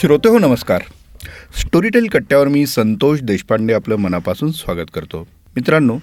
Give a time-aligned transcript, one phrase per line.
[0.00, 0.82] श्रोते हो नमस्कार.
[1.60, 5.28] स्टोरीटेल कट्ट्यावर मी संतोष देशपांडे आपलं मनापासून स्वागत करतो.
[5.56, 5.98] मित्रांनो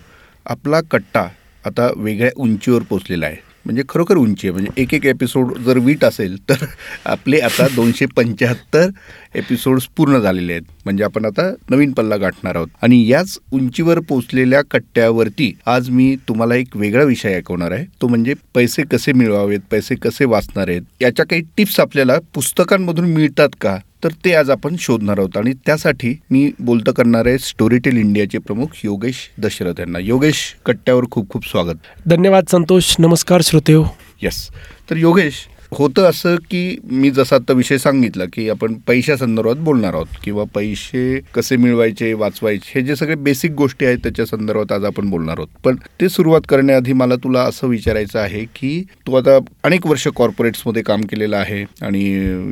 [0.45, 1.27] आपला कट्टा
[1.65, 3.35] आता वेगळ्या उंचीवर पोचलेला आहे.
[3.65, 4.51] म्हणजे खरोखर उंची आहे.
[4.51, 6.65] म्हणजे एक एक एपिसोड जर वीट असेल तर
[7.05, 8.89] आपले आता दोनशे पंच्याहत्तर
[9.35, 10.63] एपिसोड्स पूर्ण झालेले आहेत.
[10.85, 12.67] म्हणजे आपण आता नवीन पल्ला गाठणार आहोत.
[12.81, 17.85] आणि याच उंचीवर पोचलेल्या कट्ट्यावरती आज मी तुम्हाला एक वेगळा विषय ऐकवणार आहे.
[18.01, 20.81] तो म्हणजे पैसे कसे मिळवावेत पैसे कसे वाचणार आहेत?
[21.01, 23.77] याच्या काही टिप्स आपल्याला पुस्तकांमधून मिळतात का?
[24.03, 25.37] तर ते आज आपण शोधणार आहोत.
[25.37, 29.99] आणि त्यासाठी मी बोलतं करणार आहे स्टोरीटेल इंडियाचे प्रमुख योगेश दशरथ यांना.
[29.99, 31.77] योगेश कट्ट्यावर खूप खूप स्वागत.
[32.05, 32.95] धन्यवाद संतोष.
[32.99, 33.73] नमस्कार श्रोते
[34.21, 34.49] यस
[34.89, 35.33] तर योगेश
[35.71, 41.19] होतं असं की मी जसा आता विषय सांगितला की आपण पैशासंदर्भात बोलणार आहोत किंवा पैसे
[41.35, 45.47] कसे मिळवायचे वाचवायचे हे जे सगळे बेसिक गोष्टी आहेत त्याच्या संदर्भात आज आपण बोलणार आहोत.
[45.63, 50.81] पण ते सुरुवात करण्याआधी मला तुला असं विचारायचं आहे की तू आता अनेक वर्ष कॉर्पोरेट्समध्ये
[50.83, 52.03] काम केलेलं आहे आणि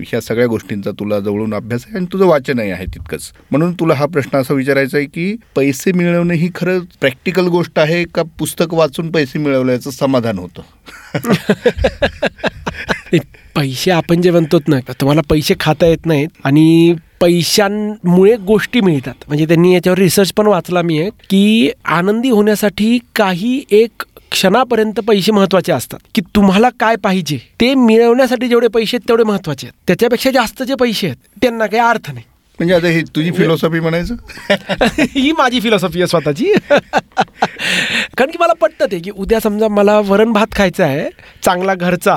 [0.08, 3.32] ह्या सगळ्या गोष्टींचा तुला जवळून अभ्यास आहे आणि तुझं वाचनही आहे तितकंच.
[3.52, 8.04] म्हणून तुला हा प्रश्न असा विचारायचा आहे की पैसे मिळवणं ही खरं प्रॅक्टिकल गोष्ट आहे
[8.16, 10.62] का पुस्तक वाचून पैसे मिळवल्याचं समाधान होतं?
[13.56, 19.14] पैसे आपण जे म्हणतो ना तुम्हाला पैसे खाता येत नाहीत आणि पैशांमुळे गोष्टी मिळतात.
[19.28, 25.32] म्हणजे त्यांनी याच्यावर रिसर्च पण वाचला मी आहे की आनंदी होण्यासाठी काही एक क्षणापर्यंत पैसे
[25.32, 26.00] महत्त्वाचे असतात.
[26.16, 29.80] की तुम्हाला काय पाहिजे ते मिळवण्यासाठी जेवढे पैसे आहेत तेवढे महत्त्वाचे आहेत.
[29.88, 32.26] त्याच्यापेक्षा जास्त जे पैसे आहेत त्यांना काही अर्थ नाही.
[32.60, 34.16] म्हणजे आता ही तुझी फिलॉसॉफी म्हणायचं?
[35.12, 36.52] ही माझी फिलॉसॉफी आहे स्वतःची.
[38.18, 41.10] कारण की मला पटतं ते की उद्या समजा मला वरण भात खायचा आहे
[41.44, 42.16] चांगला घरचा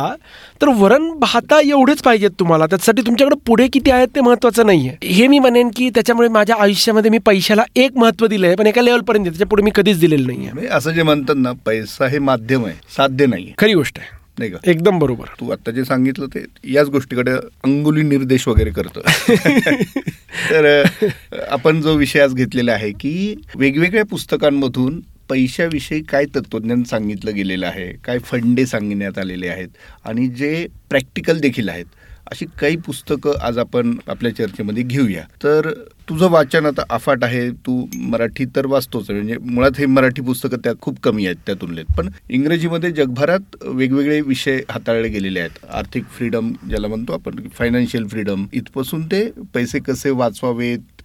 [0.63, 2.67] तर वरण भाता एवढेच पाहिजेत तुम्हाला.
[2.67, 6.57] त्याच्यासाठी तुमच्याकडे पुढे किती आहेत ते महत्त्वाचं नाही आहे हे मी म्हणेन की त्याच्यामुळे माझ्या
[6.59, 10.27] आयुष्यामध्ये मी पैशाला एक महत्त्व दिलं आहे पण एका लेवलपर्यंत त्याच्या पुढे मी कधीच दिलेलं
[10.27, 13.99] नाही आहे म्हणजे असं जे म्हणतात ना पैसा हे माध्यम आहे साध्य नाही खरी गोष्ट
[13.99, 14.17] आहे.
[14.39, 14.59] नाही का?
[14.65, 15.27] एकदम बरोबर.
[15.41, 17.31] तू आता जे सांगितलं ते याच गोष्टीकडे
[17.65, 19.01] अंगुली निर्देश वगैरे करतो
[20.51, 20.83] तर
[21.49, 27.93] आपण जो विषय आज घेतलेला आहे की वेगवेगळ्या पुस्तकांमधून पैशाविषयी काय तत्वज्ञान सांगितलं गेलेलं आहे
[28.05, 29.69] काय फंडे सांगण्यात आलेले आहेत
[30.05, 31.87] आणि जे प्रॅक्टिकल देखील आहेत
[32.31, 35.23] अशी काही पुस्तकं आज आपण आपल्या चर्चेमध्ये घेऊया.
[35.45, 35.71] तर
[36.09, 40.77] तुझं वाचन आता अफाट आहे तू मराठी तर वाचतोच म्हणजे मुळात हे मराठी पुस्तकं त्यात
[40.81, 41.85] खूप कमी आहेत त्या तुलनेत.
[41.97, 45.65] पण इंग्रजीमध्ये जगभरात वेगवेगळे विषय हाताळले गेलेले आहेत.
[45.71, 49.25] आर्थिक फ्रीडम ज्याला म्हणतो आपण फायनान्शियल फ्रीडम इथपासून ते
[49.55, 51.03] पैसे कसे वाचवावेत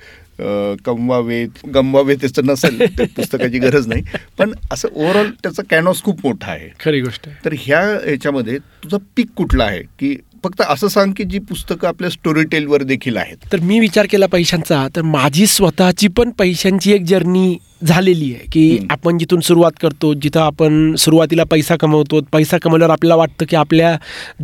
[0.86, 4.04] कमवावेत गमवावेत त्याचं नसेल त्या पुस्तकाची गरज नाही.
[4.38, 6.70] पण असं ओव्हरऑल त्याचा कॅनॉस खूप मोठा आहे.
[6.80, 7.36] खरी गोष्ट आहे.
[7.46, 9.82] तर ह्या ह्याच्यामध्ये तुझं पीक कुठलं आहे?
[10.00, 13.38] की फक्त असं सांग की जी पुस्तकं आपल्या स्टोरी टेलवर देखील आहेत.
[13.52, 18.88] तर मी विचार केला पैशांचा तर माझी स्वतःची पण पैशांची एक जर्नी झालेली आहे की
[18.90, 23.96] आपण जिथून सुरुवात करतो जिथं आपण सुरुवातीला पैसा कमवतो पैसा कमवल्यावर आपल्याला वाटतं की आपल्या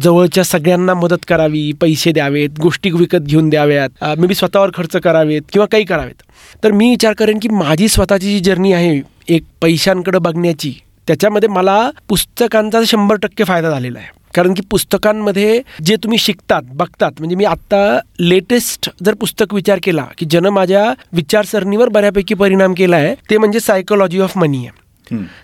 [0.02, 5.42] जवळच्या सगळ्यांना मदत करावी पैसे द्यावेत गोष्टी विकत घेऊन द्याव्यात मे बी स्वतःवर खर्च करावेत
[5.54, 6.22] किंवा काही करावेत.
[6.64, 10.74] तर मी विचार करेन की माझी स्वतःची जी जर्नी आहे एक पैशांकडे बघण्याची
[11.08, 14.08] त्याच्यामध्ये मला पुस्तकांचा शंभर टक्के फायदा झालेला आहे.
[14.35, 20.06] कारण की पुस्तकांमध्ये जे तुम्ही शिकतात बघतात म्हणजे मी आत्ता लेटेस्ट जर पुस्तक विचार केला
[20.17, 24.78] की ज्यानं माझ्या विचारसरणीवर बऱ्यापैकी परिणाम केला आहे ते म्हणजे सायकोलॉजी ऑफ मनी आहे.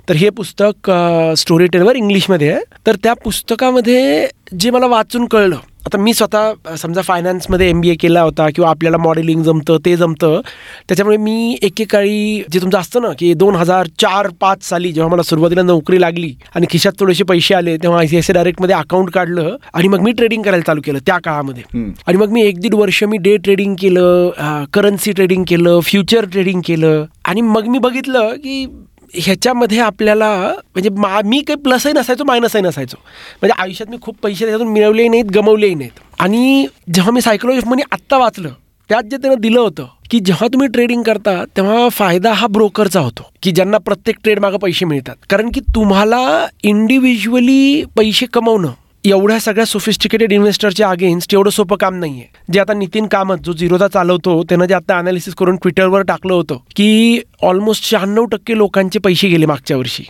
[0.10, 0.92] तर हे पुस्तक
[1.38, 2.62] स्टोरी टेलवर इंग्लिशमध्ये आहे.
[2.88, 4.28] तर त्या पुस्तकामध्ये
[4.60, 8.70] जे मला वाचून कळलं आता मी स्वतः समजा फायनान्समध्ये एम बी ए केला होता किंवा
[8.70, 10.40] आपल्याला मॉडेलिंग जमतं ते जमतं.
[10.88, 15.24] त्याच्यामुळे मी एकेकाळी जे तुमचं असतं ना की दोन हजार चार पाच साली जेव्हा मला
[15.24, 19.10] सुरुवातीला नोकरी लागली आणि खिशात थोडेसे पैसे आले तेव्हा आय सी आय सी डायरेक्टमध्ये अकाउंट
[19.10, 21.64] काढलं आणि मग मी ट्रेडिंग करायला चालू केलं त्या काळामध्ये.
[22.08, 26.62] आणि मग मी एक दीड वर्ष मी डे ट्रेडिंग केलं करन्सी ट्रेडिंग केलं फ्युचर ट्रेडिंग
[26.66, 28.66] केलं आणि मग मी बघितलं की
[29.14, 32.98] ह्याच्यामध्ये आपल्याला म्हणजे मा मी काही प्लसही नसायचो मायनसही नसायचो.
[33.42, 36.00] म्हणजे आयुष्यात मी खूप पैसे त्याच्यातून मिळवलेही नाहीत गमवलेही नाहीत.
[36.20, 38.50] आणि जेव्हा मी सायकोलॉजी मनी आत्ता वाचलं
[38.90, 43.24] त्यात जे त्यानं दिलं होतं की जेव्हा तुम्ही ट्रेडिंग करता तेव्हा फायदा हा ब्रोकरचा होतो
[43.44, 45.16] की ज्यांना प्रत्येक ट्रेडमागं पैसे मिळतात.
[45.30, 48.72] कारण की तुम्हाला इंडिव्हिज्युअली पैसे कमवणं
[49.06, 53.54] एवढ्या सगळ्या सोफिस्टिकेटेड इन्व्हेस्टरच्या अगेन्स्ट एवढं सोपं काम नाही आहे जे आता नितीन कामत जो
[53.54, 59.00] झिरोदा चालवतो त्यानं जे आता अनालिसिस करून ट्विटरवर टाकलं होतं की ऑलमोस्ट शहाण्णव टक्के लोकांचे
[59.00, 60.04] पैसे गेले मागच्या वर्षी.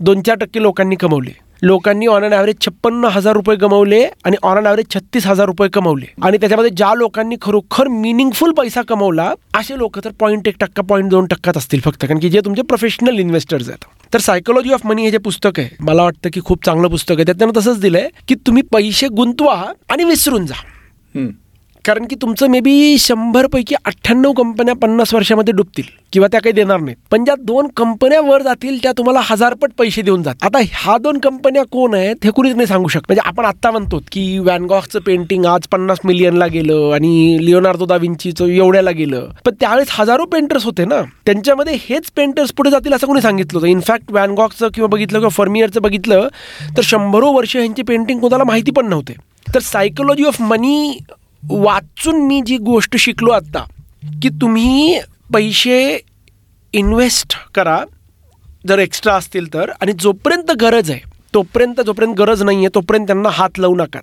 [0.00, 1.45] दोन चार टक्के लोकांनी कमवले.
[1.62, 5.68] लोकांनी ऑन अँड ॲव्हरेज छप्पन्न हजार रुपये कमवले आणि ऑन अँड ॲव्हरेज छत्तीस हजार रुपये
[5.72, 6.06] कमवले.
[6.22, 11.10] आणि त्याच्यामध्ये ज्या लोकांनी खरोखर मिनिंगफुल पैसा कमवला असे लोक तर पॉईंट एक टक्का पॉईंट
[11.10, 12.04] दोन टक्क्यात असतील फक्त.
[12.04, 13.84] कारण की जे तुमचे प्रोफेशनल इन्व्हेस्टर्स आहेत.
[14.12, 17.24] तर सायकोलॉजी ऑफ मनी हे जे पुस्तक आहे मला वाटतं की खूप चांगलं पुस्तक आहे.
[17.24, 20.62] त्यात त्यानं तसंच दिलंय की तुम्ही पैसे गुंतवा आणि विसरून जा.
[21.86, 26.80] कारण की तुमचं मे बी शंभरपैकी अठ्ठ्याण्णव कंपन्या पन्नास वर्षामध्ये डुबतील किंवा त्या काही देणार
[26.80, 26.96] नाहीत.
[27.10, 31.18] पण ज्या दोन कंपन्या वर जातील त्या तुम्हाला हजारपट पैसे देऊन जात आता ह्या दोन
[31.18, 33.04] कंपन्या कोण आहेत हे कुणीच नाही सांगू शकत.
[33.08, 38.46] म्हणजे आपण आत्ता म्हणतो की वॅनगॉकचं पेंटिंग आज पन्नास मिलियनला गेलं आणि लिओनार्दो दा विंचीचं
[38.46, 39.28] एवढ्याला गेलं.
[39.44, 41.00] पण त्यावेळेस हजारो पेंटर्स होते ना.
[41.26, 43.68] त्यांच्यामध्ये हेच पेंटर्स पुढे जातील असं कोणी सांगितलं होतं.
[43.68, 46.28] इनफॅक्ट वॅनगॉकचं किंवा बघितलं किंवा फर्मियरचं बघितलं
[46.76, 49.14] तर शंभरो वर्ष ह्यांची पेंटिंग कोणाला माहिती पण नव्हते.
[49.54, 50.98] तर सायकोलॉजी ऑफ मनी
[51.50, 53.64] वाचून मी जी गोष्ट शिकलो आत्ता
[54.22, 54.98] की तुम्ही
[55.32, 55.98] पैसे
[56.74, 57.78] इन्व्हेस्ट करा
[58.68, 59.70] जर एक्स्ट्रा असतील तर.
[59.80, 64.02] आणि जोपर्यंत गरज आहे तोपर्यंत जोपर्यंत गरज नाही आहे तोपर्यंत त्यांना हात लावू नकात.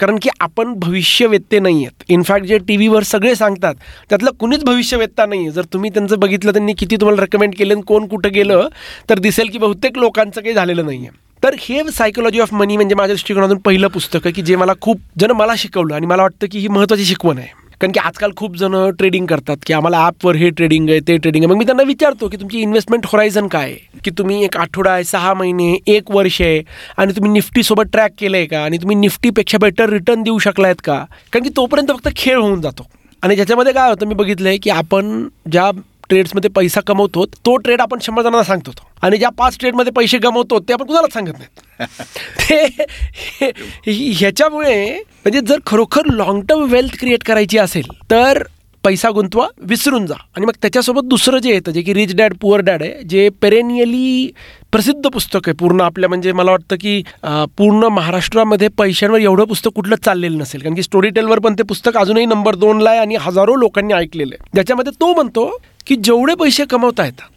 [0.00, 3.74] कारण की आपण भविष्यवेत्ते नाही आहेत इनफॅक्ट जे टी व्हीवर सगळे सांगतात
[4.10, 7.82] त्यातलं कुणीच भविष्यवेत्ता नाही आहे जर तुम्ही त्यांचं बघितलं त्यांनी किती तुम्हाला रेकमेंड केलं आणि
[7.82, 8.68] कोण कुठं गेलं
[9.10, 12.94] तर दिसेल की बहुतेक लोकांचं काही झालेलं नाही आहे तर हे सायकोलॉजी ऑफ मनी म्हणजे
[12.94, 16.46] माझ्या दृष्टिकोनातून पहिलं पुस्तक आहे की जे मला खूप जण मला शिकवलं आणि मला वाटतं
[16.52, 17.46] की ही महत्त्वाची शिकवण आहे.
[17.80, 21.44] कारण की आजकाल खूप जण ट्रेडिंग करतात की आम्हाला ॲपवर हे ट्रेडिंग आहे ते ट्रेडिंग
[21.44, 21.52] आहे.
[21.52, 24.00] मग मी त्यांना विचारतो की तुमची इन्व्हेस्टमेंट होरायझन काय आहे?
[24.04, 26.62] की तुम्ही एक आठवडा आहे सहा महिने एक वर्ष आहे
[26.96, 28.64] आणि तुम्ही निफ्टीसोबत ट्रॅक केलं आहे का?
[28.64, 31.04] आणि तुम्ही निफ्टीपेक्षा बेटर रिटर्न देऊ शकलायत का?
[31.32, 32.86] कारण की तोपर्यंत फक्त खेळ होऊन जातो.
[33.22, 35.70] आणि ज्याच्यामध्ये काय होतं मी बघितलं आहे की आपण ज्या
[36.12, 38.72] ट्रेड्समध्ये पैसा कमवतो तो ट्रेड आपण शंभर जणांना सांगतो
[39.02, 41.60] आणि ज्या पाच ट्रेडमध्ये पैसे गमवतो ते आपण कुणालाच सांगत नाहीत.
[43.84, 48.42] ते ह्याच्यामुळे म्हणजे जर खरोखर लॉंग टर्म वेल्थ क्रिएट करायची असेल तर
[48.84, 50.14] पैसा गुंतवा विसरून जा.
[50.36, 54.30] आणि मग त्याच्यासोबत दुसरं जे येतं जे की रिच डॅड पुअर डॅड आहे जे पेरेनियली
[54.72, 57.02] प्रसिद्ध पुस्तक आहे पूर्ण आपल्या म्हणजे मला वाटतं की
[57.58, 60.60] पूर्ण महाराष्ट्रामध्ये पैशांवर एवढं पुस्तक कुठलं चाललेलं नसेल.
[60.60, 64.34] कारण की स्टोरी टेलवर पण ते पुस्तक अजूनही नंबर दोनला आहे आणि हजारो लोकांनी ऐकलेलं
[64.34, 64.50] आहे.
[64.54, 65.50] ज्याच्यामध्ये तो म्हणतो
[65.86, 67.28] की जेवढे पैसे कमवता येतात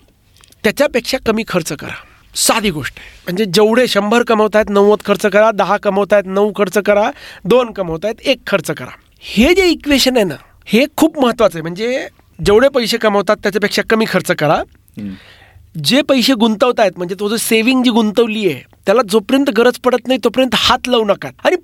[0.63, 1.94] त्याच्यापेक्षा कमी खर्च करा.
[2.36, 3.09] साधी गोष्ट आहे.
[3.25, 7.09] म्हणजे जेवढे शंभर कमवतायत नव्वद खर्च करा दहा कमवतायत नऊ खर्च करा
[7.45, 8.92] दोन कमवतायत एक खर्च करा.
[9.19, 10.36] हे जे इक्वेशन आहे ना
[10.68, 11.62] हे खूप महत्त्वाचं आहे.
[11.62, 12.07] म्हणजे
[12.39, 14.62] जेवढे पैसे कमवतात त्याच्यापेक्षा कमी खर्च करा.
[15.75, 20.19] जे पैसे गुंतवतायत म्हणजे तो जो सेव्हिंग जी गुंतवली आहे त्याला जोपर्यंत गरज पडत नाही
[20.24, 21.30] तोपर्यंत हात लावू नका.
[21.45, 21.56] आणि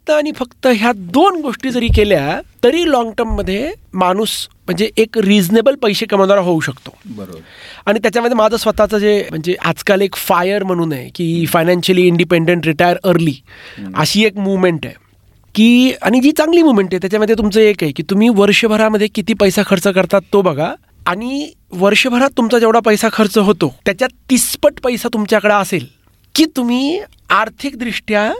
[0.00, 4.30] फक्त आणि फक्त ह्या दोन गोष्टी जरी केल्या तरी लॉंग टर्ममध्ये माणूस
[4.66, 6.94] म्हणजे एक रिझनेबल पैसे कमवणारा होऊ शकतो.
[7.06, 7.38] बरोबर.
[7.86, 12.96] आणि त्याच्यामध्ये माझं स्वतःचं जे म्हणजे आजकाल एक फायर म्हणून आहे की फायनान्शियली इंडिपेंडंट रिटायर
[13.04, 13.34] अर्ली
[13.94, 14.94] अशी एक मुवमेंट आहे.
[15.54, 19.62] की आणि जी चांगली मुवमेंट आहे त्याच्यामध्ये तुमचं एक आहे की तुम्ही वर्षभरामध्ये किती पैसा
[19.66, 20.72] खर्च करतात तो बघा.
[21.06, 25.86] आणि वर्षभरात तुमचा जेवढा पैसा खर्च होतो त्याच्यात तिसपट पैसा तुमच्याकडे असेल
[26.34, 27.00] की तुम्ही
[27.30, 28.32] आर्थिकदृष्ट्या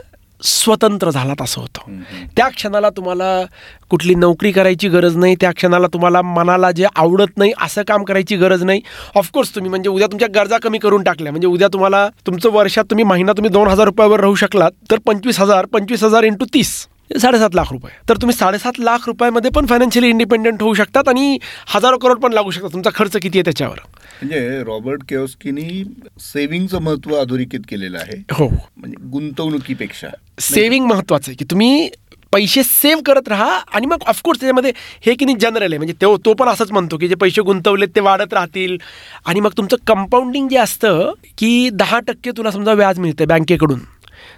[0.43, 1.99] स्वतंत्र झालात असं होतं.
[2.37, 3.43] त्या क्षणाला तुम्हाला
[3.89, 8.35] कुठली नोकरी करायची गरज नाही त्या क्षणाला तुम्हाला मनाला जे आवडत नाही असं काम करायची
[8.35, 8.81] गरज नाही.
[9.15, 11.31] ऑफकोर्स तुम्ही म्हणजे उद्या तुमच्या गरजा कमी करून टाकल्या.
[11.31, 15.39] म्हणजे उद्या तुम्हाला तुमचं वर्षात तुम्ही महिना तुम्ही दोन हजार रुपयावर राहू शकलात तर पंचवीस
[15.39, 16.87] हजार पंचवीस हजार इंटू तीस
[17.21, 17.91] साडेसात लाख रुपये.
[18.09, 21.37] तर तुम्ही साडेसात लाख रुपयामध्ये पण फायनान्शियली इंडिपेंडंट होऊ शकतात आणि
[21.67, 22.73] हजारो करोड पण लागू शकतात.
[22.73, 23.79] तुमचा खर्च किती आहे त्याच्यावर?
[24.21, 25.83] म्हणजे रॉबर्ट केओस्कीनी
[26.19, 28.17] सेव्हिंगचं महत्त्व अधोरेखित केलेलं आहे.
[28.31, 28.47] हो.
[28.77, 30.07] म्हणजे गुंतवणुकीपेक्षा.
[30.41, 31.89] सेव्हिंग महत्वाचं आहे की तुम्ही
[32.33, 34.71] पैसे सेव्ह करत राहा आणि मग ऑफकोर्स त्याच्यामध्ये
[35.05, 35.77] हे की नाही जनरल आहे.
[35.77, 38.77] म्हणजे तो तो पण असंच म्हणतो की जे पैसे गुंतवलेत ते वाढत राहतील.
[39.25, 43.79] आणि मग तुमचं कंपाऊंडिंग जे असतं की दहा टक्के तुला समजा व्याज मिळतं बँकेकडून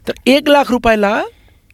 [0.08, 1.22] तर एक लाख रुपयाला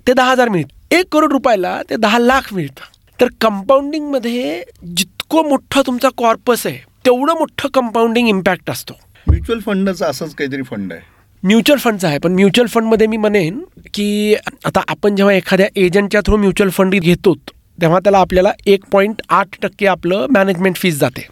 [0.08, 2.84] ते दहा हजार मिळतं एक करोड रुपयाला ते दहा लाख मिळतं.
[3.20, 8.94] तर कंपाऊंडिंगमध्ये जितकं मोठं तुमचा कॉर्पस आहे तेवढं मोठं कंपाऊंडिंग इम्पॅक्ट असतो.
[9.28, 11.02] म्युच्युअल फंडचं असंच काहीतरी फंड आहे.
[11.44, 12.18] म्युच्युअल फंडचा आहे.
[12.18, 13.60] पण म्युच्युअल फंडमध्ये मी म्हणेन
[13.94, 14.36] की
[14.66, 17.34] आता आपण जेव्हा एखाद्या एजंटच्या थ्रू म्युच्युअल फंड घेतो
[17.82, 21.28] तेव्हा त्याला आपल्याला एक पॉईंट आठ टक्के आपलं मॅनेजमेंट फीस जाते.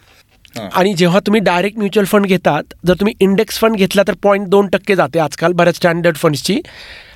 [0.74, 4.68] आणि जेव्हा तुम्ही डायरेक्ट म्युच्युअल फंड घेतात जर तुम्ही इंडेक्स फंड घेतला तर पॉईंट दोन
[4.68, 6.60] टक्के जाते आजकाल बऱ्याच स्टँडर्ड फंड्सची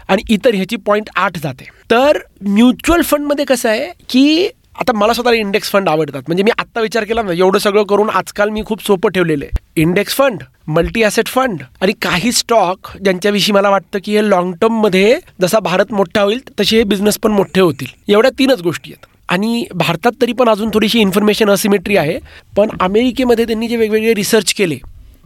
[0.08, 1.64] आणि इतर ह्याची पॉईंट आठ जाते.
[1.90, 4.48] तर म्युच्युअल फंडमध्ये कसं आहे की
[4.80, 6.22] आता मला स्वतःला इंडेक्स फंड आवडतात.
[6.26, 9.82] म्हणजे मी आत्ता विचार केला ना एवढं सगळं करून आजकाल मी खूप सोपं ठेवलेलं आहे.
[9.82, 15.18] Index fund multi asset fund आणि काही स्टॉक ज्यांच्याविषयी मला वाटतं की हे लॉंग टर्ममध्ये
[15.40, 17.86] जसा भारत मोठा होईल तसे हे बिझनेस पण मोठे होतील.
[18.08, 19.06] एवढ्या तीनच गोष्टी आहेत.
[19.28, 22.18] आणि भारतात तरी पण अजून थोडीशी इन्फॉर्मेशन असिमेट्री आहे.
[22.56, 24.78] पण अमेरिकेमध्ये त्यांनी जे वेगवेगळे रिसर्च केले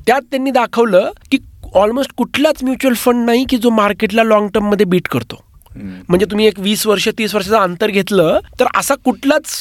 [0.06, 1.38] त्यात त्यांनी दाखवलं की
[1.74, 5.45] ऑलमोस्ट कुठलाच म्युच्युअल फंड नाही की जो मार्केटला लॉंग टर्ममध्ये बीट करतो.
[5.76, 9.54] म्हणजे तुम्ही एक वीस वर्ष तीस वर्षाचं अंतर घेतलं तर असा कुठलाच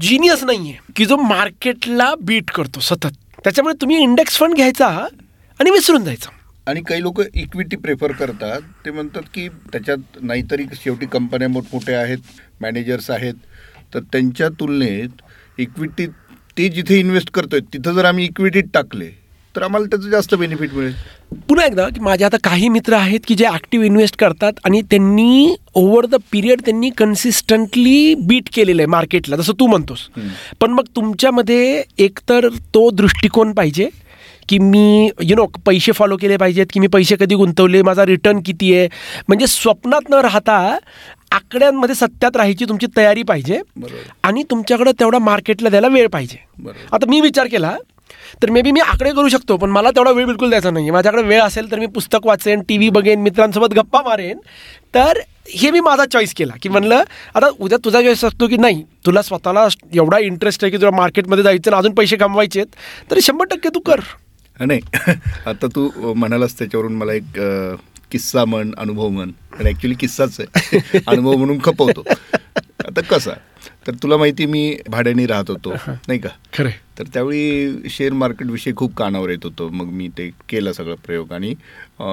[0.00, 3.12] जिनियस नाहीये की जो मार्केटला बीट करतो सतत.
[3.44, 6.30] त्याच्यामुळे तुम्ही इंडेक्स फंड घ्यायचा आणि विसरून जायचं.
[6.66, 8.60] आणि काही लोक इक्विटी प्रेफर करतात.
[8.84, 12.18] ते म्हणतात की त्याच्यात नाहीतरी शेवटी कंपन्या मोठमोठ्या आहेत
[12.60, 13.34] मॅनेजर्स आहेत.
[13.94, 15.22] तर त्यांच्या तुलनेत
[15.58, 16.06] इक्विटी
[16.58, 19.10] ते जिथे इन्व्हेस्ट करतोय तिथं जर आम्ही इक्विटीत टाकले
[19.56, 20.92] तर आम्हाला त्याचं जास्त बेनिफिट मिळेल.
[21.48, 25.54] पुन्हा एकदा की माझे आता काही मित्र आहेत की जे ॲक्टिव्ह इन्व्हेस्ट करतात आणि त्यांनी
[25.74, 30.08] ओव्हर द पिरियड त्यांनी कन्सिस्टंटली बीट केलेलं आहे मार्केटला जसं तू म्हणतोस.
[30.60, 33.88] पण मग तुमच्यामध्ये एकतर तो दृष्टिकोन पाहिजे
[34.48, 38.40] की मी यु नो पैसे फॉलो केले पाहिजेत की मी पैसे कधी गुंतवले माझा रिटर्न
[38.46, 38.88] किती आहे?
[39.28, 40.56] म्हणजे स्वप्नात न राहता
[41.32, 43.60] आकड्यांमध्ये सत्यात राहायची तुमची तयारी पाहिजे
[44.22, 46.36] आणि तुमच्याकडं तेवढा मार्केटला द्यायला वेळ पाहिजे.
[46.92, 47.76] आता मी विचार केला
[48.42, 51.22] तर मे बी मी आकडे करू शकतो पण मला तेवढा वेळ बिलकुल द्यायचा नाही माझ्याकडे
[51.22, 54.38] वेळ असेल तर मी पुस्तक वाचेन टी व्ही बघेन मित्रांसोबत गप्पा मारेन.
[54.94, 57.02] तर हे मी माझा चॉईस केला की म्हणलं
[57.34, 61.44] आता उद्या तुझा चॉईस असतो की नाही तुला स्वतःला एवढा इंटरेस्ट आहे की तुला मार्केटमध्ये
[61.44, 64.00] जायचं आणि अजून पैसे कमवायचे आहेत तर शंभर टक्के तू कर.
[64.60, 64.80] नाही
[65.46, 67.40] आता तू म्हणालास त्याच्यावरून मला एक
[68.10, 69.30] किस्सा म्हण अनुभव म्हण.
[69.58, 70.98] पण ॲक्च्युली किस्साच आहे.
[71.06, 72.02] अनुभव म्हणून खपवतो.
[72.86, 73.32] आता कसा?
[73.86, 76.28] तर तुला माहिती मी भाड्याने राहत होतो नाही का?
[76.52, 79.70] खरं तर त्यावेळी शेअर मार्केटविषयी खूप कानावर येत होतं.
[79.72, 81.54] मग मी ते केलं सगळं प्रयोग आणि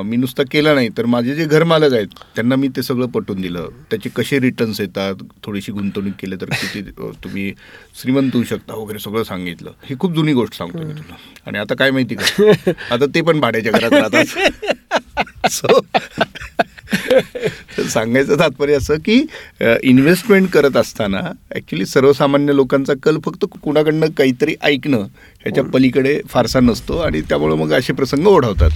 [0.05, 3.67] मी नुसतं केलं नाही तर माझे जे घरमालक आहेत त्यांना मी ते सगळं पटवून दिलं.
[3.91, 6.81] त्याचे कसे रिटर्न्स येतात थोडीशी गुंतवणूक केली तर किती
[7.23, 7.53] तुम्ही
[8.01, 9.71] श्रीमंत होऊ शकता वगैरे सगळं सांगितलं.
[9.83, 11.15] ही खूप जुनी गोष्ट सांगतो मी तुला.
[11.45, 12.71] आणि आता काय माहिती का?
[12.91, 14.25] आता ते पण भाड्याच्या घरात राहतात.
[17.89, 19.15] सांगायचं तात्पर्य असं की
[19.83, 21.19] इन्व्हेस्टमेंट करत असताना
[21.51, 25.05] ॲक्च्युली सर्वसामान्य लोकांचा कल फक्त कुणाकडनं काहीतरी ऐकणं
[25.43, 28.69] ह्याच्या पलीकडे फारसा नसतो आणि त्यामुळे मग असे प्रसंग ओढवतात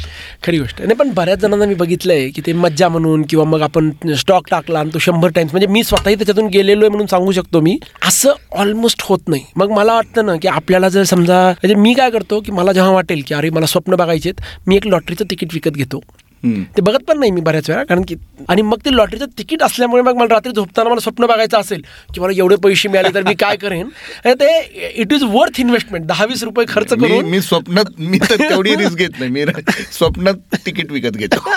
[0.44, 0.88] खरी गोष्ट आहे.
[0.88, 4.80] नाही पण बऱ्याच जणांना मी बघितलंय की ते मज्जा म्हणून किंवा मग आपण स्टॉक टाकला
[4.80, 8.34] आणि तो शंभर टाइम्स म्हणजे मी स्वतःही त्याच्यातून गेलेलो आहे म्हणून सांगू शकतो मी असं
[8.52, 12.40] ऑलमोस्ट होत नाही मग मला वाटतं ना की आपल्याला जर समजा म्हणजे मी काय करतो
[12.40, 14.32] की मला जेव्हा वाटेल की अरे मला स्वप्न बघायचे
[14.68, 16.02] मी एक लॉटरीचं तिकीट विकत घेतो.
[16.44, 18.16] ते बघत पण नाही मी बऱ्याच वेळा कारण की
[18.50, 21.82] आणि मग ते लॉटरीचं तिकीट असल्यामुळे मग मला रात्री झोपताना मला स्वप्न बघायचं असेल
[22.14, 23.90] की मला एवढे पैसे मिळाले तर मी काय करेन?
[24.26, 24.62] ते
[24.96, 28.98] इट इज वर्थ इन्व्हेस्टमेंट दहा वीस रुपये खर्च करून मी स्वप्नात मी तर तेवढी रिस्क
[28.98, 29.32] घेत नाही.
[29.32, 29.46] मी
[29.92, 31.40] स्वप्नात तिकीट विकत घेतो.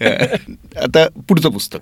[0.76, 1.78] आता पुढचं पुस्तक.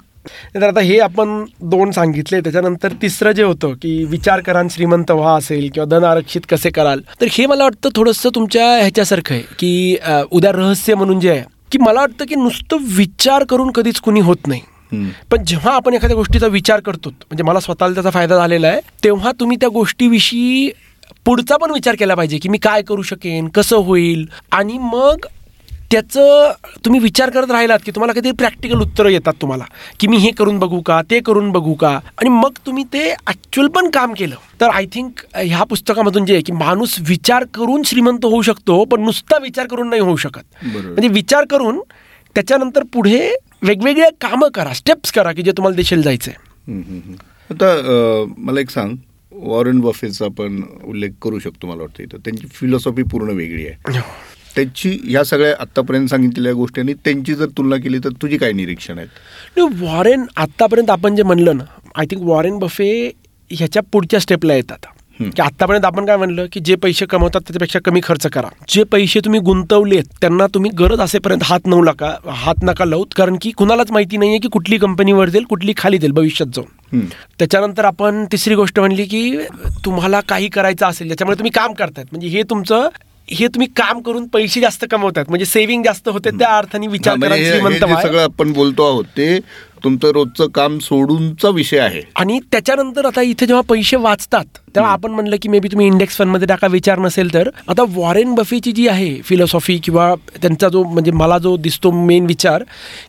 [0.55, 5.11] तर आता हे आपण दोन सांगितले त्याच्यानंतर तिसरं जे होतं की विचार करा आणि श्रीमंत
[5.11, 9.43] व्हा असेल किंवा धन आरक्षित कसे कराल तर हे मला वाटतं थोडंसं तुमच्या ह्याच्यासारखं आहे
[9.59, 9.97] की
[10.33, 14.47] उद्या रहस्य म्हणून जे आहे की मला वाटतं की नुसतं विचार करून कधीच कुणी होत
[14.47, 14.61] नाही.
[15.31, 19.33] पण जेव्हा आपण एखाद्या गोष्टीचा विचार करतो म्हणजे मला स्वतःला त्याचा फायदा झालेला आहे तेव्हा
[19.41, 20.71] तुम्ही त्या गोष्टीविषयी
[21.27, 24.27] पुढचा पण विचार केला पाहिजे की मी काय करू शकेन कसं होईल?
[24.53, 25.27] आणि मग
[25.91, 26.53] त्याचं
[26.85, 29.65] तुम्ही विचार करत राहिलात की तुम्हाला काहीतरी प्रॅक्टिकल उत्तरं येतात तुम्हाला
[30.01, 31.89] की मी हे करून बघू का ते करून बघू का?
[31.91, 34.35] आणि मग तुम्ही ते ॲक्च्युअल पण काम केलं.
[34.61, 39.03] तर आय थिंक ह्या पुस्तकामधून जे आहे की माणूस विचार करून श्रीमंत होऊ शकतो पण
[39.05, 40.65] नुसता विचार करून नाही होऊ शकत.
[40.65, 41.81] म्हणजे विचार करून
[42.37, 43.21] त्याच्यानंतर पुढे
[43.63, 47.15] वेगवेगळे कामं करा स्टेप्स करा की जे तुम्हाला देशील जायचं आहे.
[47.51, 48.97] आता मला एक सांग.
[49.33, 52.19] वॉरेन बफेचा आपण उल्लेख करू शकतो मला वाटतं इथं.
[52.25, 54.01] त्यांची फिलॉसॉफी पूर्ण वेगळी आहे.
[54.57, 58.99] त्यांची ह्या सगळ्या आत्तापर्यंत सांगितलेल्या गोष्टी आणि त्यांची जर तुलना केली तर तुझी काय निरीक्षण
[58.99, 59.59] आहेत?
[59.83, 61.65] वॉरेन आत्तापर्यंत आपण जे म्हणलं ना
[61.97, 62.91] आय थिंक वॉरेन बफे
[63.51, 64.87] ह्याच्या पुढच्या स्टेपला येतात.
[65.21, 68.49] की आत्तापर्यंत आपण काय म्हणलं की जे पैसे कमवतात त्याच्यापेक्षा कमी खर्च करा.
[68.69, 73.07] जे पैसे तुम्ही गुंतवलेत त्यांना तुम्ही गरज असेपर्यंत हात नऊ नका हात नका लावूत.
[73.17, 77.05] कारण की कुणालाच माहिती नाहीये की कुठली कंपनी वर जाईल कुठली खाली जाईल भविष्यात जाऊन.
[77.39, 79.37] त्याच्यानंतर आपण तिसरी गोष्ट म्हणली की
[79.85, 82.07] तुम्हाला काही करायचं असेल ज्याच्यामुळे तुम्ही काम करतायत.
[82.11, 82.89] म्हणजे हे तुमचं
[83.31, 85.25] हे तुम्ही काम करून पैसे जास्त कमवतात.
[85.29, 88.01] म्हणजे सेव्हिंग जास्त होते त्या अर्थाने विचार करा.
[88.03, 89.39] सगळं आपण बोलतो आहोत ते
[89.85, 92.01] तुमचं रोजचं काम सोडूनचा विषय आहे.
[92.17, 96.17] आणि त्याच्यानंतर आता इथे जेव्हा पैसे वाचतात तेव्हा आपण म्हणलं की मे बी तुम्ही इंडेक्स
[96.17, 97.49] फंडमध्ये टाका विचार नसेल तर.
[97.69, 102.65] आता वॉरेन बफेची जी आहे फिलॉसॉफी किंवा त्यांचा जो म्हणजे मला जो दिसतो मेन विचार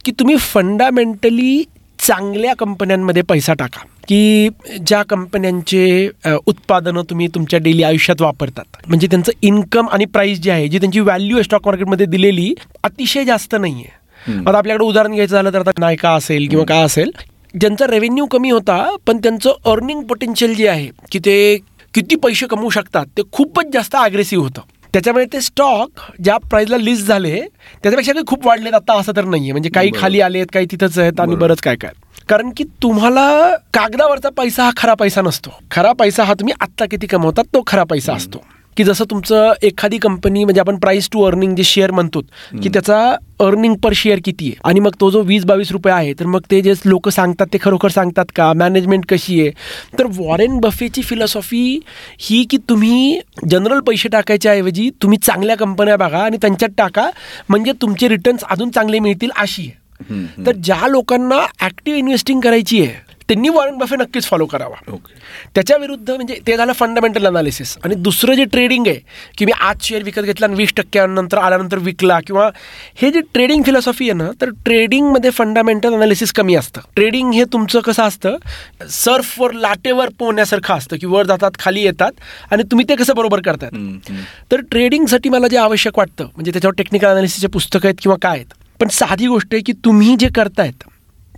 [0.05, 1.63] की तुम्ही फंडामेंटली
[2.07, 3.81] चांगल्या कंपन्यांमध्ये पैसा टाका.
[4.07, 4.49] की
[4.85, 6.09] ज्या कंपन्यांचे
[6.47, 8.65] उत्पादनं तुम्ही तुमच्या डेली आयुष्यात वापरतात.
[8.87, 12.53] म्हणजे त्यांचं इन्कम आणि प्राइस जी आहे जी त्यांची व्हॅल्यू स्टॉक मार्केटमध्ये दिलेली
[12.83, 14.39] अतिशय जास्त नाही आहे.
[14.39, 17.11] आता आपल्याकडे उदाहरण घ्यायचं झालं तर आता नायका असेल किंवा काय असेल
[17.53, 21.55] ज्यांचा रेव्हेन्यू कमी होता पण त्यांचं अर्निंग पोटेन्शियल जे आहे की ते
[21.93, 24.61] किती पैसे कमवू शकतात ते खूपच जास्त अग्रेसिव्ह होतं.
[24.93, 25.89] त्याच्यामुळे ते स्टॉक
[26.23, 27.41] ज्या प्राइसला लिस्ट झाले
[27.83, 29.91] त्याच्यापेक्षा काही खूप वाढलेत आता असं तर नाहीये म्हणजे काही.
[29.97, 31.35] खाली आलेत काही तिथंच आहेत आणि.
[31.35, 31.91] बरंच काय काय
[32.29, 37.07] कारण की तुम्हाला कागदावरचा पैसा हा खरा पैसा नसतो खरा पैसा हा तुम्ही आत्ता किती
[37.07, 38.43] कमवतात तो खरा पैसा असतो
[38.77, 42.21] की जसं तुमचं एखादी कंपनी म्हणजे आपण प्राइस टू अर्निंग जे शेअर म्हणतो
[42.63, 42.97] की त्याचा
[43.39, 44.55] अर्निंग पर शेअर किती आहे?
[44.63, 47.57] आणि मग तो जो वीस बावीस रुपये आहे तर मग ते जे लोक सांगतात ते
[47.61, 48.51] खरोखर सांगतात का?
[48.53, 49.49] मॅनेजमेंट कशी आहे?
[49.99, 51.79] तर वॉरेन बफेची फिलॉसॉफी
[52.21, 57.09] ही की तुम्ही जनरल पैसे टाकायच्या ऐवजी तुम्ही चांगल्या कंपन्या बघा आणि त्यांच्यात टाका
[57.49, 60.45] म्हणजे तुमचे रिटर्न्स अजून चांगले मिळतील अशी आहे.
[60.45, 64.95] तर ज्या लोकांना ऍक्टिव्ह इन्व्हेस्टिंग करायची आहे त्यांनी वॉरंट बफे नक्कीच फॉलो करावा.
[65.55, 68.99] त्याच्या विरुद्ध म्हणजे ते झालं फंडामेंटल अनालिसिस आणि दुसरं जे ट्रेडिंग आहे
[69.37, 72.49] की मी आज शेअर विकत घेतला आणि वीस टक्क्यानंतर आल्यानंतर विकला किंवा
[73.01, 76.81] हे जे ट्रेडिंग फिलॉसॉफी आहे ना तर ट्रेडिंगमध्ये फंडामेंटल अनालिसिस कमी असतं.
[76.95, 78.35] ट्रेडिंग हे तुमचं कसं असतं?
[78.89, 82.11] सर्फवर लाटेवर पोहण्यासारखं असतं की वर जातात खाली येतात
[82.51, 83.97] आणि तुम्ही ते कसं बरोबर हम्म.
[84.51, 88.53] तर ट्रेडिंगसाठी मला जे आवश्यक वाटतं म्हणजे त्याच्यावर टेक्निकल अनालिसिसचे पुस्तकं आहेत किंवा काय आहेत
[88.79, 90.83] पण साधी गोष्ट आहे की तुम्ही जे करतायत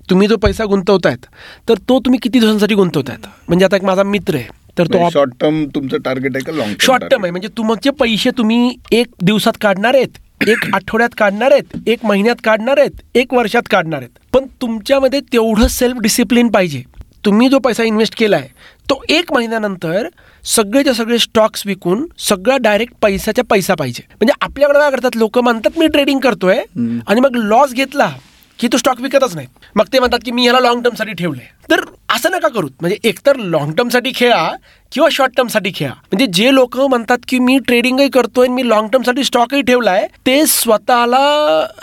[0.10, 1.26] तुम्ही जो पैसा गुंतवतायत
[1.70, 3.28] तर तो तुम्ही किती दिवसांसाठी गुंतवतायत?
[3.48, 6.74] म्हणजे आता एक माझा मित्र आहे तर तो शॉर्ट टर्म तुमचं टार्गेट आहे का लॉंग
[6.82, 11.90] शॉर्ट टर्म आहे म्हणजे तुमचे पैसे तुम्ही एक दिवसात काढणार आहेत एक आठवड्यात काढणार आहेत
[11.90, 14.10] एक महिन्यात काढणार आहेत एक वर्षात काढणार आहेत.
[14.34, 16.82] पण तुमच्यामध्ये तेवढं सेल्फ डिसिप्लिन पाहिजे.
[17.26, 18.48] तुम्ही जो पैसा इन्व्हेस्ट केला आहे
[18.90, 20.08] तो एक महिन्यानंतर
[20.46, 24.04] सगळेच्या सगळे स्टॉक्स विकून सगळा डायरेक्ट पैशाच्या पैसा पाहिजे.
[24.12, 26.60] म्हणजे आपल्याकडे काय करतात लोक म्हणतात मी ट्रेडिंग करतोय.
[27.08, 28.12] आणि मग लॉस घेतला
[28.60, 29.48] की तो स्टॉक विकतच नाही.
[29.76, 33.36] मग ते म्हणतात की मी ह्याला लॉंग टर्मसाठी ठेवले तर असं नका करूत म्हणजे एकतर
[33.36, 34.50] लॉंग टर्मसाठी खेळा
[34.92, 35.92] किंवा शॉर्ट टर्मसाठी खेळा.
[35.92, 41.20] म्हणजे जे लोक म्हणतात की मी ट्रेडिंगही करतोय मी लॉंग टर्मसाठी स्टॉकही ठेवलाय ते स्वतःला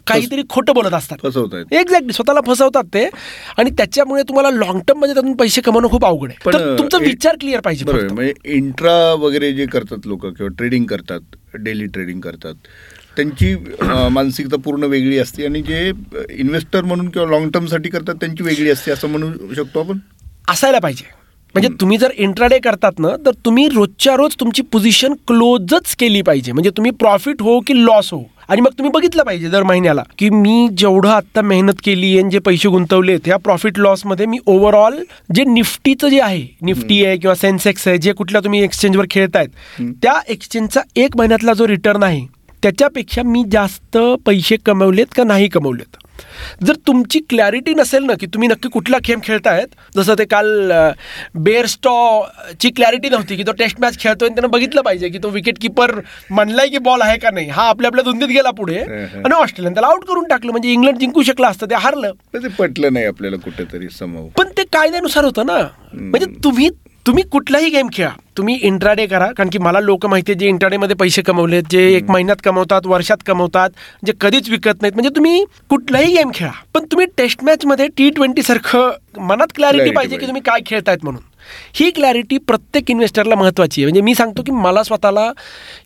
[0.06, 1.18] काहीतरी खोटं बोलत असतात.
[1.22, 3.04] फसवत आहेत एक्झॅक्टली स्वतःला फसवतात ते.
[3.58, 6.38] आणि त्याच्यामुळे तुम्हाला लॉंग टर्ममध्ये त्यातून पैसे कमवणं खूप अवघड आहे.
[6.44, 7.84] पण, तर तुमचा विचार क्लिअर पाहिजे.
[7.84, 12.54] म्हणजे इंट्रा वगैरे जे करतात लोक किंवा ट्रेडिंग करतात डेली ट्रेडिंग करतात
[13.16, 13.54] त्यांची
[14.10, 15.86] मानसिकता पूर्ण वेगळी असते आणि जे
[16.30, 19.98] इन्व्हेस्टर म्हणून किंवा लॉंग टर्मसाठी करतात त्यांची वेगळी असते असं म्हणू शकतो आपण?
[20.48, 21.04] असायला पाहिजे.
[21.54, 26.52] म्हणजे तुम्ही जर इंट्राडे करतात ना तर तुम्ही रोजच्या रोज तुमची पोझिशन क्लोजच केली पाहिजे.
[26.52, 28.22] म्हणजे तुम्ही प्रॉफिट हो की लॉस हो.
[28.48, 32.38] आणि मग तुम्ही बघितलं पाहिजे दर महिन्याला की मी जेवढं आत्ता मेहनत केली आणि जे
[32.38, 34.96] पैसे गुंतवले त्या प्रॉफिट लॉसमध्ये मी ओव्हरऑल
[35.34, 39.48] जे निफ्टीचं जे आहे निफ्टी आहे किंवा सेन्सेक्स आहे जे कुठल्या तुम्ही एक्सचेंजवर खेळतायत
[40.02, 42.26] त्या एक्सचेंजचा एक महिन्यातला जो रिटर्न आहे
[42.62, 45.96] त्याच्यापेक्षा मी जास्त पैसे कमवलेत का नाही कमवलेत?
[46.62, 50.72] जर तुमची क्लॅरिटी नसेल ना की तुम्ही नक्की कुठला गेम खेळतायत जसं ते काल
[51.44, 51.66] बेअर
[52.60, 55.58] ची क्लॅरिटी नव्हती की तो टेस्ट मॅच खेळतोय आणि त्यानं बघितलं पाहिजे की तो विकेट
[55.60, 55.94] किपर
[56.30, 58.78] म्हणलाय की बॉल आहे का नाही हा आपल्या आपल्या धुंदीत गेला पुढे.
[58.78, 62.12] आणि ऑस्ट्रेलियन त्याला आउट करून टाकलं म्हणजे इंग्लंड जिंकू शकलं असतं ते हारलं.
[62.34, 65.58] ते पटलं नाही आपल्याला कुठेतरी समव पण ते कायद्यानुसार होतं ना.
[65.94, 66.68] म्हणजे तुम्ही
[67.10, 68.08] तुम्ही कुठलाही गेम खेळा.
[68.36, 72.10] तुम्ही इंट्राडे करा कारण की मला लोक माहिती आहे जे इंट्राडेमध्ये पैसे कमवलेत जे एक
[72.10, 73.70] महिन्यात कमवतात वर्षात कमवतात
[74.06, 74.94] जे कधीच विकत नाहीत.
[74.94, 80.16] म्हणजे तुम्ही कुठलाही गेम खेळा पण तुम्ही टेस्ट मॅचमध्ये टी ट्वेंटी सारखं मनात क्लॅरिटी पाहिजे
[80.16, 80.26] की.
[80.26, 81.22] तुम्ही काय खेळतायत म्हणून.
[81.74, 83.86] ही क्लॅरिटी प्रत्येक इन्व्हेस्टरला महत्वाची आहे.
[83.86, 85.30] म्हणजे मी सांगतो की मला स्वतःला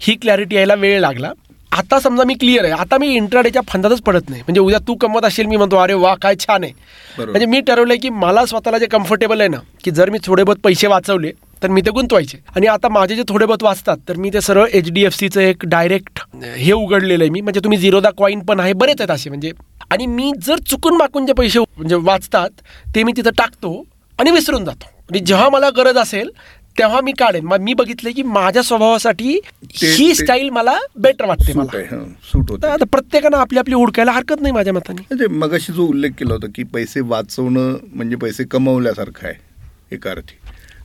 [0.00, 1.30] ही क्लॅरिटी यायला वेळ लागला.
[1.74, 2.72] आता समजा मी क्लिअर आहे.
[2.72, 4.42] आता मी इंट्राडेच्या फंदातच पडत नाही.
[4.42, 6.72] म्हणजे उद्या तू कमवत असेल मी म्हणतो अरे वा काय छान आहे.
[7.18, 10.58] म्हणजे मी ठरवलंय की मला स्वतःला जे कम्फर्टेबल आहे ना की जर मी थोडे बहुत
[10.64, 11.30] पैसे वाचवले
[11.62, 12.38] तर मी ते गुंतवायचे.
[12.56, 15.40] आणि आता माझे जे थोडे बहुत वाचतात तर मी ते सरळ एच डी एफ सीचं
[15.40, 17.40] एक डायरेक्ट हे उघडलेलं आहे मी.
[17.40, 19.30] म्हणजे तुम्ही झिरोदा कॉईन पण आहे बरेच आहेत असे.
[19.30, 19.52] म्हणजे
[19.90, 22.50] आणि मी जर चुकून माकून जे पैसे म्हणजे वाचतात
[22.94, 23.82] ते मी तिथं टाकतो
[24.18, 24.92] आणि विसरून जातो.
[25.10, 26.30] आणि जेव्हा मला गरज असेल
[26.78, 27.44] तेव्हा मी काढेन.
[27.46, 29.38] मग मी बघितलं की माझ्या स्वभावासाठी
[29.74, 32.72] ही स्टाईल मला बेटर वाटते मला.
[32.72, 35.02] आता प्रत्येकानं आपली आपली हुडकायला हरकत नाही माझ्या मताने.
[35.10, 40.38] म्हणजे मगाशी जो उल्लेख केला होता की पैसे वाचवणं म्हणजे पैसे कमवल्यासारखं आहे एका अर्थी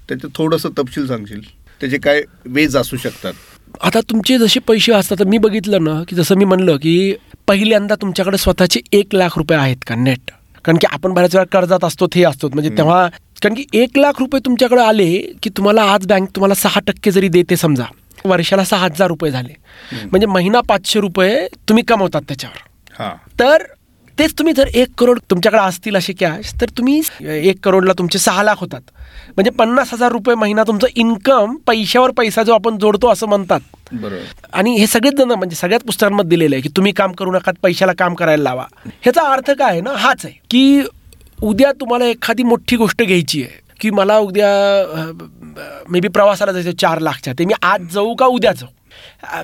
[0.09, 1.41] त्याचं थोडंसं तपशील सांगशील?
[1.81, 3.33] त्याचे काय वेज असू शकतात?
[3.81, 7.13] आता तुमचे जसे पैसे असतात तर मी बघितलं ना की जसं मी म्हणलं की
[7.47, 10.31] पहिल्यांदा तुमच्याकडे स्वतःचे एक लाख रुपये आहेत का नेट
[10.65, 12.49] कारण की आपण बऱ्याच वेळा कर्जात असतो ते असतो.
[12.53, 13.07] म्हणजे तेव्हा
[13.43, 15.09] कारण की एक लाख रुपये तुमच्याकडे आले
[15.43, 17.83] की तुम्हाला आज बँक तुम्हाला सहा टक्के जरी देते समजा
[18.25, 19.53] वर्षाला सहा हजार रुपये झाले.
[20.05, 22.57] म्हणजे महिना पाचशे रुपये तुम्ही कमवतात त्याच्यावर.
[22.99, 23.13] हां.
[23.39, 23.63] तर
[24.17, 28.43] तेच तुम्ही जर एक करोड तुमच्याकडे असतील असे कॅश तर तुम्ही एक करोडला तुमचे सहा
[28.43, 28.81] लाख होतात.
[29.27, 33.59] म्हणजे पन्नास हजार रुपये महिना तुमचं इन्कम पैशावर पैसा जो आपण जोडतो असं म्हणतात.
[34.53, 37.93] आणि हे सगळेच जण म्हणजे सगळ्याच पुस्तकांमध्ये दिलेलं आहे की तुम्ही काम करू नका पैशाला
[37.99, 38.65] काम करायला लावा.
[38.85, 39.93] ह्याचा अर्थ काय आहे ना?
[39.97, 40.81] हाच आहे की
[41.41, 44.47] उद्या तुम्हाला एखादी मोठी गोष्ट घ्यायची आहे की मला उद्या
[45.89, 47.33] मे बी प्रवासाला जायचं चार लाखच्या.
[47.39, 48.69] ते मी आज जाऊ का उद्या जाऊ?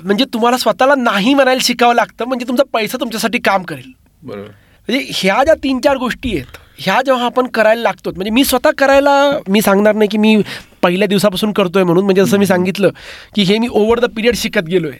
[0.04, 3.92] म्हणजे तुम्हाला स्वतःला नाही म्हणायला शिकावं लागतं म्हणजे तुमचा पैसा तुमच्यासाठी काम करेल.
[4.22, 4.48] बरोबर.
[4.88, 8.70] म्हणजे ह्या ज्या तीन चार गोष्टी आहेत ह्या जेव्हा आपण करायला लागतो म्हणजे मी स्वतः
[8.78, 9.12] करायला
[9.48, 10.36] मी सांगणार नाही की मी
[10.86, 12.90] पहिल्या दिवसापासून करतोय म्हणून म्हणजे जसं मी सांगितलं
[13.34, 14.92] की हे मी ओव्हर द पिरियड शिकत गेलोय.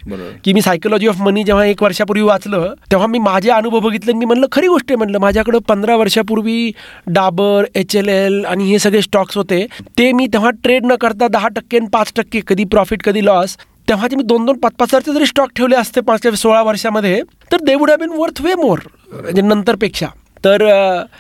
[0.45, 4.25] की मी सायकोलॉजी ऑफ मनी जेव्हा एक वर्षापूर्वी वाचलं तेव्हा मी माझे अनुभव बघितले मी
[4.25, 6.71] म्हणलं खरी गोष्ट आहे म्हणलं माझ्याकडं पंधरा वर्षापूर्वी
[7.07, 9.65] डाबर एच एल एल आणि हे सगळे स्टॉक्स होते.
[9.99, 13.57] ते मी तेव्हा ट्रेड न करता दहा टक्के आणि पाच टक्के कधी प्रॉफिट कधी लॉस
[13.89, 17.21] तेव्हा ते मी दोन दोन पाच पाच हजारचे जरी स्टॉक ठेवले असते पाच सोळा वर्षामध्ये
[17.53, 18.79] तर they would have been worth way more
[19.13, 20.07] म्हणजे नंतरपेक्षा.
[20.47, 20.63] तर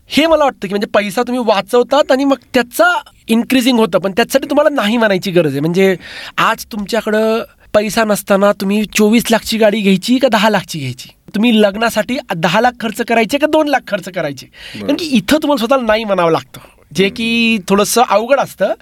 [0.07, 3.99] हे मला वाटतं की म्हणजे पैसा तुम्ही वाचवतात आणि मग त्याचा इन्क्रीजिंग होतं.
[3.99, 5.61] पण त्याच्यासाठी तुम्हाला नाही म्हणायची गरज आहे.
[5.61, 5.97] म्हणजे
[6.39, 7.43] आज तुमच्याकडं
[7.75, 11.09] पैसा नसताना तुम्ही चोवीस लाखची गाडी घ्यायची का दहा लाखची घ्यायची?
[11.35, 14.47] तुम्ही लग्नासाठी दहा लाख खर्च करायचे का दोन लाख खर्च करायचे?
[14.81, 16.61] कारण की इथं तुम्हाला स्वतःला नाही म्हणावं लागतं.
[16.95, 18.75] जे की थोडंसं अवघड असतं.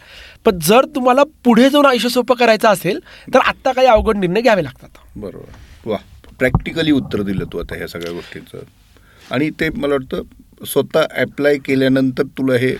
[0.44, 3.00] पण जर तुम्हाला पुढे जाऊन आयुष्य सोपं करायचं असेल
[3.34, 4.88] तर आत्ता काही अवघड निर्णय घ्यावे लागतात.
[5.16, 5.52] बरोबर.
[5.90, 5.96] वा.
[6.38, 8.58] प्रॅक्टिकली उत्तर दिलं तू आता ह्या सगळ्या गोष्टींचं.
[9.30, 10.22] आणि ते मला वाटतं
[10.66, 12.70] स्वतः अप्लाय केल्यानंतर तुला हे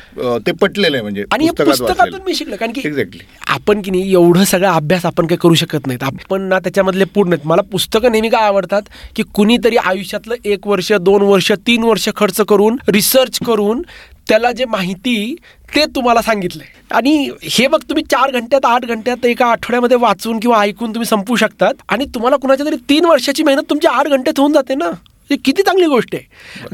[0.46, 3.18] ते पटलेलं आहे म्हणजे आणि पुस्तकातून मी शिकलो कारण की एक्झॅक्टली
[3.54, 6.02] आपण की नाही एवढं सगळं अभ्यास आपण काही करू शकत नाहीत.
[6.02, 8.82] आपण ना त्याच्यामधले पूर्ण आहेत मला पुस्तकं नेहमी काय आवडतात
[9.16, 13.82] की कुणीतरी आयुष्यातलं एक वर्ष दोन वर्ष तीन वर्ष खर्च करून रिसर्च करून
[14.28, 15.34] त्याला जे माहिती
[15.74, 16.66] ते तुम्हाला सांगितलंय.
[16.90, 21.36] आणि हे मग तुम्ही चार घंट्यात आठ घंट्यात एका आठवड्यामध्ये वाचून किंवा ऐकून तुम्ही संपू
[21.36, 21.74] शकतात.
[21.88, 24.90] आणि तुम्हाला कुणाच्या तरी तीन वर्षाची मेहनत तुमच्या आठ घंट्यात होऊन जाते ना.
[25.30, 26.24] ही किती चांगली गोष्ट आहे.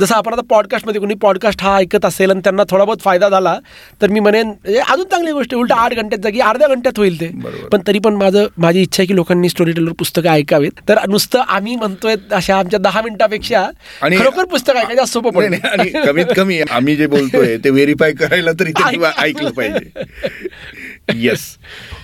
[0.00, 3.58] जसं आपण आता पॉडकास्टमध्ये कोणी पॉडकास्ट हा ऐकत असेल आणि त्यांना थोडा बहुत फायदा झाला
[4.02, 5.60] तर मी म्हणेन हे अजून चांगली गोष्ट आहे.
[5.60, 7.26] उलट आठ घंट्यात जागी अर्ध्या घंट्यात होईल ते.
[7.72, 10.70] पण तरी पण माझं माझी इच्छा आहे की लोकांनी स्टोरी टेलर पुस्तकं ऐकावेत.
[10.88, 13.68] तर नुसतं आम्ही म्हणतोय अशा आमच्या दहा मिनिटापेक्षा
[14.02, 16.04] आणि- खरोखर पुस्तक ऐकायचं जास्त सोपं पडेल.
[16.06, 18.72] कमीत कमी आम्ही जे बोलतोय ते व्हेरीफाय करायला तरी
[19.18, 19.90] ऐकलं पाहिजे.
[21.14, 21.56] येस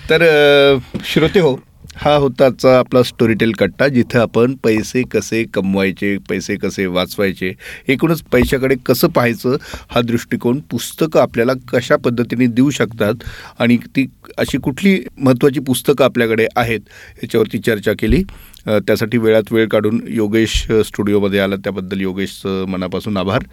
[0.09, 1.55] तर श्रोते हो
[1.99, 7.51] हा होता आजचा आपला स्टोरीटेल कट्टा जिथं आपण पैसे कसे कमवायचे पैसे कसे वाचवायचे
[7.87, 9.55] एकूणच पैशाकडे कसं पाहायचं
[9.89, 13.23] हा दृष्टिकोन पुस्तकं आपल्याला कशा पद्धतीने देऊ शकतात
[13.59, 14.05] आणि ती
[14.37, 16.79] अशी कुठली महत्त्वाची पुस्तकं आपल्याकडे आहेत
[17.23, 18.23] याच्यावरती चर्चा केली.
[18.67, 20.51] त्यासाठी वेळात वेळ काढून योगेश
[20.85, 21.55] स्टुडिओमध्ये आला.
[21.55, 23.43] त्याबद्दल योगेशचं मनापासून आभार.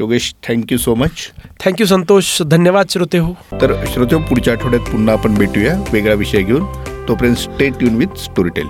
[0.00, 1.26] Yogesh thank you so much
[1.64, 2.40] thank you Santosh.
[2.42, 5.78] धन्यवाद श्रोते हो तर श्रोते पुढच्या आठवड्यात पुन्हा आपण भेटूया.
[5.92, 6.64] वेगळा विषय घेऊन.
[7.08, 8.66] तोपर्यंत स्टे ट्यून विथ स्टोरीटेल